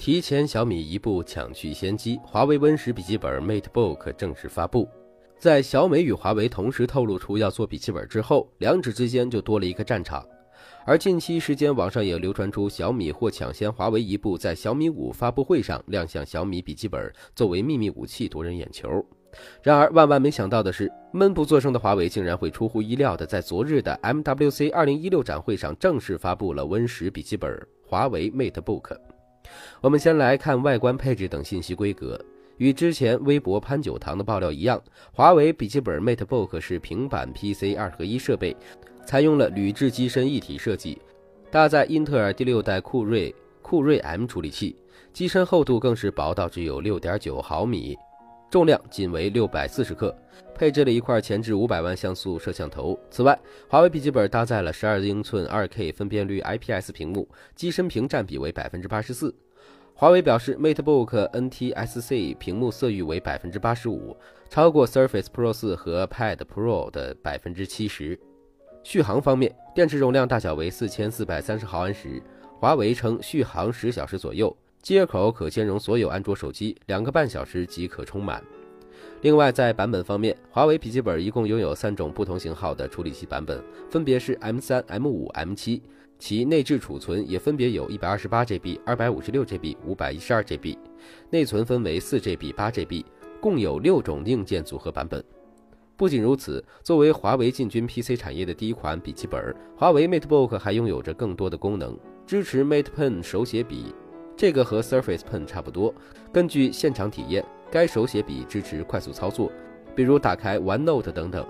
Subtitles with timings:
[0.00, 4.88] 提前小米一步抢去先机，华为 Win 十笔记本 MateBook 正式发布。
[5.38, 10.26] 在小米与华为同时透露出要做笔记本之后，两者之间就多了一个战场。
[10.86, 19.04] 而近期时间，网上也流传出小米或抢先华为一步，在小米五发布会上亮相小米笔记本作为秘密武器夺人眼球。
[19.62, 27.54] 然而万万没想到的是，闷不作声的华为竟然会出乎意料的在昨日的 MWC 二零一六展会上正式发布了 Win 十笔记本
[27.86, 28.96] 华为 MateBook。
[29.80, 32.20] 我们先来看外观配置等信息规格。
[32.58, 34.78] 与之前微博潘九堂的爆料一样，
[35.12, 38.54] 华为笔记本 MateBook 是平板 PC 二合一设备，
[39.06, 41.00] 采用了铝制机身一体设计，
[41.50, 44.76] 搭载英特尔第六代酷睿酷睿 M 处理器，
[45.10, 47.96] 机身厚度更是薄到只有六点九毫米，
[48.50, 50.12] 重量仅为六百四十克，
[50.54, 52.98] 配置了一块前置五百万像素摄像头。
[53.08, 59.32] 此外，华为笔记本搭载了十二英寸二 K 分辨率 IPS 屏幕，机身屏占比为百分之八十四。
[59.94, 64.16] 华为表示，MateBook NTSC 屏幕色域为百分之八十五，
[64.48, 68.18] 超过 Surface Pro 四和 Pad Pro 的百分之七十。
[68.82, 72.20] 续航方面，电池容量大小为四千四百三十毫安时，
[72.58, 78.42] 华为称续航十小时左右，接口可兼容所有安卓手机，两个半小时即可充满。
[79.20, 85.82] 另外，在版本方面，华为笔记本一共拥有三种不同型号的处理器版本，分别是 M 三、M 五、M 七。
[86.18, 90.76] 其内置储存也分别有一百二十八 GB、二百五十六 GB、五百一十二 GB，
[91.30, 93.04] 内存分为四 GB、八 GB，
[93.40, 95.24] 共有六种硬件组合版本。
[95.96, 103.94] 不仅如此，作为华为进军 PC 产业的第一款笔记本，华为 MateBook 还拥有着更多的功能，支持 Mate Pen 手写笔，
[104.40, 105.94] 这个和 Surface Pen 差不多。
[106.32, 109.52] 根据现场体验，该手写笔支持快速操作，
[109.94, 111.46] 比如打开 OneNote 等等。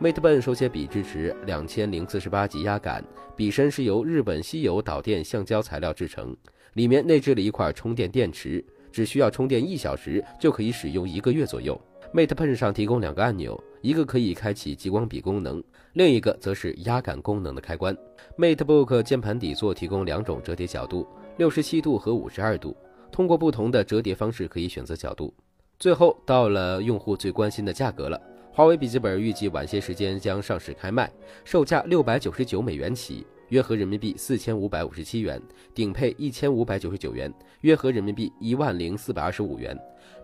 [0.00, 3.04] Mate Pen 手写笔支持两千零四十八级压感，
[3.36, 6.34] 笔身是由日本稀有导电橡胶材料制成，
[6.72, 11.78] 里面内置了一块充电电池，只需要充电一小时就可以使用一个月左右。
[12.14, 15.62] Mate Pen 上提供两个按钮，一个可以开启激光笔功能，
[15.92, 17.94] 另一个则是压感功能的开关。
[18.38, 21.06] MateBook 键盘底座提供两种折叠角度，
[21.38, 22.76] 六十七度和五十二度，
[23.10, 25.32] 通过不同的折叠方式可以选择角度。
[25.78, 28.20] 最后到了用户最关心的价格了。
[28.52, 31.10] 华为笔记本预计晚些时间将上市开卖，
[31.42, 35.40] 售价六百九十九美元起，约合人民币四千五百五十七元；
[35.74, 37.32] 顶配一千五百九十九元，
[37.62, 39.74] 约合人民币一万零四百二十五元。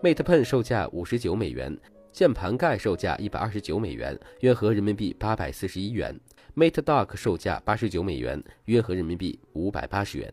[0.03, 1.75] Mate Pen 售价五十九美元，
[2.13, 6.15] 键盘盖售价一百二十九美元，约合人民币八百四十一元。
[6.55, 10.31] Mate Dock 售价八十九美元，约合人民币五百八十元。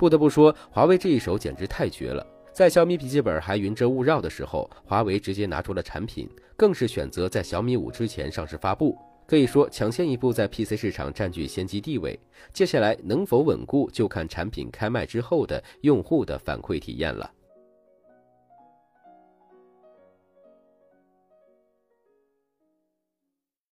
[0.00, 2.26] 不得不说，华为这一手简直太绝了。
[2.54, 8.96] 在小米笔记本还云遮雾绕的时候，华为直接拿出了产品，更是选择在小米五之前上市发布，
[9.26, 12.18] 可以说抢先一步在 PC 市场占据先机地位。
[12.50, 17.30] 接下来能否稳固，就看产品开卖之后的用户的反馈体验了。